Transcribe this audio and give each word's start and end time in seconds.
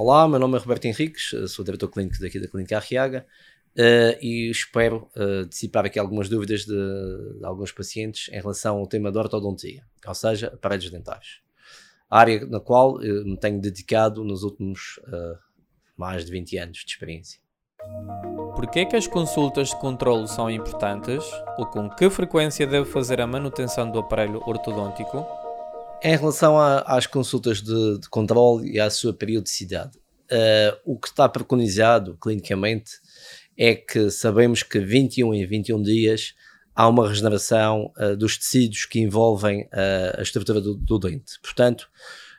Olá, 0.00 0.28
meu 0.28 0.38
nome 0.38 0.56
é 0.56 0.60
Roberto 0.60 0.84
Henriques, 0.84 1.34
sou 1.48 1.64
diretor 1.64 1.88
clínico 1.88 2.20
daqui 2.20 2.38
da 2.38 2.46
Clínica 2.46 2.76
Arriaga 2.76 3.26
uh, 3.76 4.24
e 4.24 4.48
espero 4.48 5.10
uh, 5.16 5.44
dissipar 5.44 5.84
aqui 5.86 5.98
algumas 5.98 6.28
dúvidas 6.28 6.60
de, 6.60 6.72
de, 6.72 7.44
alguns 7.44 7.72
pacientes 7.72 8.28
em 8.28 8.40
relação 8.40 8.78
ao 8.78 8.86
tema 8.86 9.10
da 9.10 9.18
ortodontia, 9.18 9.82
ou 10.06 10.14
seja, 10.14 10.52
aparelhos 10.54 10.88
dentários. 10.88 11.42
A 12.08 12.20
área 12.20 12.46
na 12.46 12.60
qual 12.60 12.98
me 13.00 13.36
tenho 13.40 13.60
dedicado 13.60 14.22
nos 14.22 14.44
últimos 14.44 15.00
mais 15.96 16.24
de 16.24 16.30
20 16.30 16.58
anos 16.58 16.78
de 16.78 16.92
experiência. 16.92 17.40
Por 18.54 18.70
que 18.70 18.78
é 18.78 18.84
que 18.84 18.94
as 18.94 19.08
consultas 19.08 19.70
de 19.70 19.80
controlo 19.80 20.28
são 20.28 20.48
importantes 20.48 21.24
ou 21.58 21.66
com 21.66 21.90
que 21.90 22.08
frequência 22.08 22.68
deve 22.68 22.88
fazer 22.88 23.20
a 23.20 23.26
manutenção 23.26 23.90
do 23.90 23.98
aparelho 23.98 24.40
ortodôntico? 24.46 25.47
Em 26.00 26.16
relação 26.16 26.56
a, 26.56 26.78
às 26.82 27.06
consultas 27.06 27.60
de, 27.60 27.98
de, 27.98 28.08
controle 28.08 28.70
e 28.70 28.78
à 28.78 28.88
sua 28.88 29.12
periodicidade, 29.12 29.98
uh, 30.30 30.78
o 30.84 30.96
que 30.96 31.08
está 31.08 31.28
preconizado 31.28 32.16
clinicamente 32.20 32.92
é 33.56 33.74
que 33.74 34.08
sabemos 34.08 34.62
que 34.62 34.78
21 34.78 35.34
em 35.34 35.44
21 35.44 35.82
dias 35.82 36.34
há 36.72 36.86
uma 36.86 37.08
regeneração 37.08 37.92
uh, 37.98 38.16
dos 38.16 38.38
tecidos 38.38 38.84
que 38.84 39.00
envolvem 39.00 39.62
uh, 39.62 40.18
a 40.18 40.22
estrutura 40.22 40.60
do, 40.60 40.76
do, 40.76 41.00
dente. 41.00 41.32
Portanto, 41.42 41.88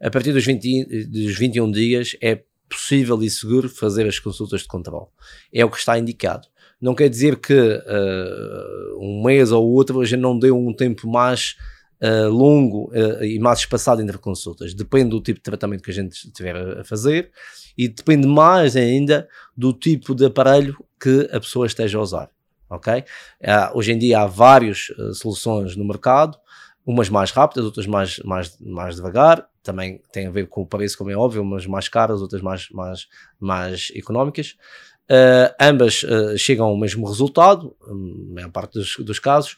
a 0.00 0.10
partir 0.10 0.32
dos, 0.32 0.44
20, 0.44 1.06
dos 1.06 1.38
21 1.38 1.70
dias 1.70 2.16
é 2.20 2.42
possível 2.68 3.22
e 3.22 3.30
seguro 3.30 3.68
fazer 3.68 4.04
as 4.08 4.18
consultas 4.18 4.62
de 4.62 4.66
controle. 4.66 5.06
É 5.52 5.64
o 5.64 5.70
que 5.70 5.78
está 5.78 5.96
indicado. 5.96 6.48
Não 6.80 6.92
quer 6.92 7.08
dizer 7.08 7.36
que 7.36 7.54
uh, 7.54 8.98
um 8.98 9.22
mês 9.24 9.52
ou 9.52 9.64
outro 9.64 10.00
a 10.00 10.04
gente 10.04 10.20
não 10.20 10.36
dê 10.36 10.50
um 10.50 10.74
tempo 10.74 11.08
mais 11.08 11.54
uh, 12.04 12.28
longo 12.28 12.90
uh, 12.90 13.24
e 13.24 13.38
mais 13.38 13.60
espaçado 13.60 14.02
entre 14.02 14.18
consultas. 14.18 14.74
Depende 14.74 15.10
do 15.10 15.20
tipo 15.20 15.38
de 15.38 15.42
tratamento 15.42 15.82
que 15.82 15.90
a 15.90 15.94
gente 15.94 16.12
estiver 16.12 16.56
a 16.80 16.84
fazer 16.84 17.30
e 17.76 17.88
depende 17.88 18.26
mais 18.26 18.76
ainda 18.76 19.26
do 19.56 19.72
tipo 19.72 20.14
de 20.14 20.26
aparelho 20.26 20.76
que 21.00 21.28
a 21.32 21.40
pessoa 21.40 21.66
esteja 21.66 21.98
a 21.98 22.02
usar. 22.02 22.30
Ok? 22.70 23.04
hoje 23.74 23.92
em 23.92 23.98
dia 23.98 24.20
há 24.20 24.26
várias 24.26 24.88
uh, 24.98 25.14
soluções 25.14 25.76
no 25.76 25.84
mercado, 25.84 26.36
umas 26.84 27.08
mais 27.08 27.30
rápidas, 27.30 27.64
outras 27.64 27.86
mais, 27.86 28.18
mais, 28.24 28.58
mais 28.58 28.96
devagar, 28.96 29.46
também 29.62 30.02
tem 30.12 30.26
a 30.26 30.30
ver 30.30 30.48
com 30.48 30.62
o 30.62 30.66
preço, 30.66 30.98
como 30.98 31.10
é 31.10 31.16
óbvio, 31.16 31.42
umas 31.42 31.66
mais 31.66 31.88
caras, 31.88 32.20
outras 32.20 32.42
mais, 32.42 32.68
mais, 32.70 33.06
mais 33.38 33.92
económicas. 33.94 34.56
Uh, 35.04 35.54
ambas 35.60 36.02
uh, 36.02 36.36
chegam 36.36 36.66
ao 36.66 36.76
mesmo 36.76 37.06
resultado, 37.06 37.76
na 37.86 38.34
maior 38.34 38.50
parte 38.50 38.72
dos, 38.72 38.96
dos 38.98 39.18
casos, 39.18 39.56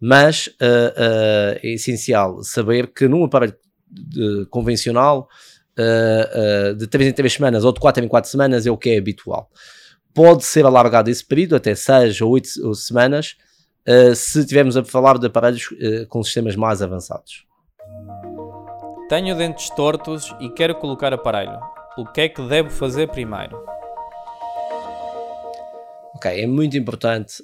mas 0.00 0.46
uh, 0.46 0.50
uh, 0.50 1.58
é 1.62 1.74
essencial 1.74 2.42
saber 2.42 2.92
que 2.92 3.08
num 3.08 3.24
aparelho 3.24 3.56
de, 3.90 4.46
convencional 4.46 5.28
uh, 5.78 6.74
de 6.74 6.86
3 6.86 7.08
em 7.08 7.12
3 7.12 7.32
semanas 7.32 7.64
ou 7.64 7.72
de 7.72 7.80
4 7.80 8.04
em 8.04 8.08
4 8.08 8.30
semanas 8.30 8.66
é 8.66 8.70
o 8.70 8.76
que 8.76 8.90
é 8.90 8.98
habitual. 8.98 9.50
Pode 10.14 10.44
ser 10.44 10.64
alargado 10.64 11.10
esse 11.10 11.24
período 11.24 11.56
até 11.56 11.74
6 11.74 12.20
ou 12.20 12.30
8 12.32 12.74
semanas 12.74 13.36
se 14.16 14.40
estivermos 14.40 14.76
a 14.76 14.84
falar 14.84 15.16
de 15.16 15.26
aparelhos 15.26 15.68
com 16.08 16.22
sistemas 16.22 16.54
mais 16.56 16.82
avançados. 16.82 17.46
Tenho 19.08 19.34
dentes 19.36 19.70
tortos 19.70 20.34
e 20.40 20.50
quero 20.50 20.74
colocar 20.74 21.14
aparelho. 21.14 21.58
O 21.96 22.04
que 22.04 22.22
é 22.22 22.28
que 22.28 22.42
devo 22.42 22.68
fazer 22.68 23.08
primeiro? 23.08 23.56
Ok, 26.16 26.30
é 26.30 26.46
muito 26.46 26.76
importante 26.76 27.42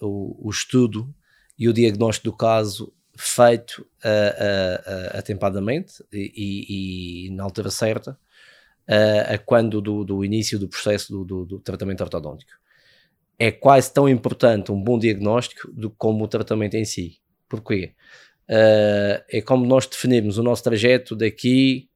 o, 0.00 0.46
o 0.46 0.50
estudo 0.50 1.12
e 1.58 1.68
o 1.68 1.72
diagnóstico 1.72 2.30
do 2.30 2.36
caso 2.36 2.92
feito 3.16 3.86
uh, 4.04 5.14
uh, 5.14 5.18
atempadamente 5.18 6.04
e, 6.12 6.32
e, 6.34 7.26
e, 7.26 7.30
na 7.30 7.44
altura 7.44 7.70
certa, 7.70 8.18
a 9.30 9.38
quando 9.38 9.80
do, 9.80 10.04
do, 10.04 10.24
início 10.24 10.58
do 10.58 10.68
processo 10.68 11.10
do, 11.10 11.24
do, 11.24 11.44
do, 11.46 11.58
tratamento 11.58 12.02
ortodôntico. 12.02 12.52
É 13.38 13.50
quase 13.50 13.90
tão 13.92 14.06
importante 14.06 14.70
um 14.70 14.82
bom 14.82 14.98
diagnóstico 14.98 15.72
do 15.72 15.88
como 15.90 16.24
o 16.24 16.28
tratamento 16.28 16.74
em 16.74 16.84
si. 16.84 17.18
Porquê? 17.48 17.94
é 18.46 19.40
como 19.40 19.64
nós 19.64 19.86
definimos 19.86 20.36
o 20.36 20.42
nosso 20.42 20.62
trajeto 20.62 21.16
daqui 21.16 21.88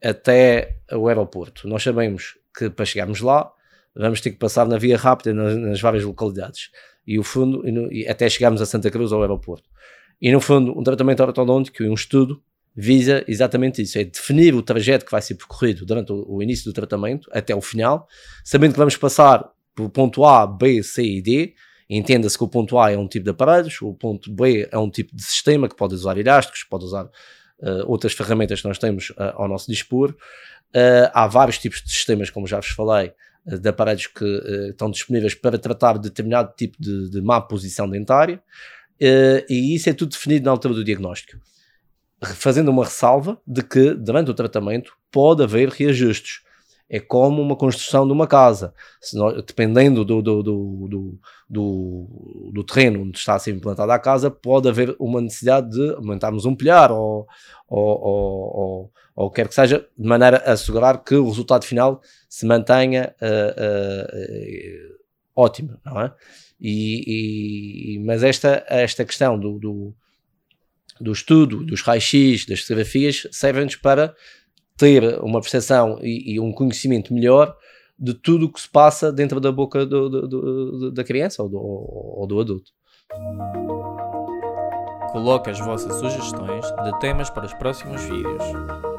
até 0.00 0.76
o 0.92 1.08
aeroporto. 1.08 1.66
Nós 1.66 1.82
sabemos 1.82 2.38
que 2.56 2.70
para 2.70 2.84
chegarmos 2.84 3.20
lá 3.20 3.52
vamos 3.94 4.20
ter 4.20 4.30
que 4.30 4.38
passar 4.38 4.66
na 4.66 4.78
via 4.78 4.96
rápida 4.96 5.32
nas, 5.32 5.56
nas 5.56 5.80
várias 5.80 6.04
localidades 6.04 6.70
e 7.06 7.18
o 7.18 7.22
fundo, 7.22 7.66
e, 7.66 7.72
no, 7.72 7.92
e 7.92 8.08
até 8.08 8.28
chegarmos 8.28 8.62
a 8.62 8.66
Santa 8.66 8.90
Cruz 8.90 9.12
ao 9.12 9.20
aeroporto. 9.20 9.68
E 10.20 10.32
no 10.32 10.40
fundo, 10.40 10.78
um 10.78 10.82
tratamento 10.82 11.22
ortodôntico 11.22 11.82
e 11.82 11.88
um 11.88 11.94
estudo 11.94 12.42
visa 12.74 13.24
exatamente 13.28 13.82
isso, 13.82 13.98
é 13.98 14.04
definir 14.04 14.54
o 14.54 14.62
trajeto 14.62 15.04
que 15.04 15.10
vai 15.12 15.22
ser 15.22 15.36
percorrido 15.36 15.86
durante 15.86 16.12
o, 16.12 16.24
o 16.28 16.42
início 16.42 16.64
do 16.64 16.72
tratamento 16.72 17.28
até 17.32 17.54
o 17.54 17.60
final, 17.60 18.08
sabendo 18.42 18.72
que 18.72 18.78
vamos 18.78 18.96
passar 18.96 19.48
por 19.74 19.88
ponto 19.90 20.24
A, 20.24 20.46
B, 20.46 20.82
C 20.82 21.02
e 21.04 21.22
D, 21.22 21.54
Entenda-se 21.88 22.36
que 22.36 22.44
o 22.44 22.48
ponto 22.48 22.78
A 22.78 22.90
é 22.90 22.98
um 22.98 23.06
tipo 23.06 23.24
de 23.24 23.30
aparelhos, 23.30 23.80
o 23.82 23.92
ponto 23.92 24.32
B 24.32 24.68
é 24.70 24.78
um 24.78 24.90
tipo 24.90 25.14
de 25.14 25.22
sistema 25.22 25.68
que 25.68 25.76
pode 25.76 25.94
usar 25.94 26.16
elásticos, 26.16 26.64
pode 26.64 26.84
usar 26.84 27.04
uh, 27.04 27.84
outras 27.86 28.12
ferramentas 28.14 28.62
que 28.62 28.68
nós 28.68 28.78
temos 28.78 29.10
uh, 29.10 29.34
ao 29.34 29.48
nosso 29.48 29.70
dispor. 29.70 30.10
Uh, 30.74 31.10
há 31.12 31.26
vários 31.26 31.58
tipos 31.58 31.82
de 31.82 31.90
sistemas, 31.90 32.30
como 32.30 32.46
já 32.46 32.58
vos 32.58 32.68
falei, 32.68 33.12
de 33.46 33.68
aparelhos 33.68 34.06
que 34.06 34.24
uh, 34.24 34.70
estão 34.70 34.90
disponíveis 34.90 35.34
para 35.34 35.58
tratar 35.58 35.98
determinado 35.98 36.52
tipo 36.56 36.76
de, 36.80 37.10
de 37.10 37.20
má 37.20 37.40
posição 37.40 37.88
dentária, 37.88 38.36
uh, 39.00 39.44
e 39.48 39.74
isso 39.74 39.88
é 39.88 39.92
tudo 39.92 40.12
definido 40.12 40.46
na 40.46 40.50
altura 40.50 40.74
do 40.74 40.84
diagnóstico. 40.84 41.38
Fazendo 42.22 42.70
uma 42.70 42.84
ressalva 42.84 43.38
de 43.46 43.62
que, 43.62 43.92
durante 43.92 44.30
o 44.30 44.34
tratamento, 44.34 44.96
pode 45.10 45.42
haver 45.42 45.68
reajustes. 45.68 46.42
É 46.88 47.00
como 47.00 47.40
uma 47.40 47.56
construção 47.56 48.06
de 48.06 48.12
uma 48.12 48.26
casa. 48.26 48.74
Nós, 49.14 49.42
dependendo 49.44 50.04
do, 50.04 50.20
do, 50.20 50.42
do, 50.42 51.18
do, 51.48 52.50
do, 52.52 52.64
terreno 52.64 53.02
onde 53.02 53.18
está 53.18 53.34
a 53.34 53.38
ser 53.38 53.52
implantada 53.52 53.94
a 53.94 53.98
casa, 53.98 54.30
pode 54.30 54.68
haver 54.68 54.94
uma 54.98 55.20
necessidade 55.20 55.70
de 55.70 55.94
aumentarmos 55.94 56.44
um 56.44 56.54
pilhar 56.54 56.92
ou, 56.92 57.26
ou, 57.66 58.00
ou, 58.00 58.56
ou, 58.56 58.92
ou 59.16 59.30
quer 59.30 59.48
que 59.48 59.54
seja, 59.54 59.86
de 59.98 60.08
maneira 60.08 60.38
a 60.44 60.52
assegurar 60.52 61.02
que 61.02 61.14
o 61.14 61.26
resultado 61.26 61.64
final 61.64 62.00
se 62.28 62.44
mantenha 62.46 63.14
uh, 63.20 63.60
uh, 63.60 64.94
ótimo, 65.34 65.78
não 65.84 66.00
é? 66.00 66.12
E, 66.60 67.96
e, 67.96 67.98
mas 68.00 68.22
esta, 68.22 68.64
esta 68.68 69.04
questão 69.04 69.38
do, 69.38 69.58
do, 69.58 69.94
do 71.00 71.12
estudo, 71.12 71.64
dos 71.64 71.82
raios-x, 71.82 72.46
das 72.46 72.60
fotografias, 72.60 73.26
servem-nos 73.32 73.76
para 73.76 74.14
ter 74.76 75.20
uma 75.22 75.40
percepção 75.40 75.98
e, 76.02 76.34
e, 76.34 76.40
um 76.40 76.52
conhecimento 76.52 77.12
melhor 77.12 77.56
de 77.98 78.14
tudo 78.14 78.46
o 78.46 78.52
que 78.52 78.60
se 78.60 78.68
passa 78.68 79.12
dentro 79.12 79.40
da 79.40 79.52
boca 79.52 79.86
do, 79.86 80.08
do, 80.08 80.28
do, 80.28 80.92
da 80.92 81.04
criança 81.04 81.42
ou 81.42 81.48
do, 81.48 81.58
ou 81.58 82.26
do 82.26 82.40
adulto. 82.40 82.70
Coloque 85.12 85.50
as 85.50 85.60
vossas 85.60 85.94
sugestões 86.00 86.66
de 86.82 86.98
temas 86.98 87.30
para 87.30 87.46
os 87.46 87.54
próximos 87.54 88.02
vídeos. 88.02 88.93